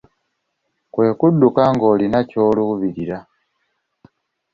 Kwe 0.93 1.07
kudduka 1.19 1.63
ng'olina 1.75 2.19
ky’oluubirira. 2.29 3.17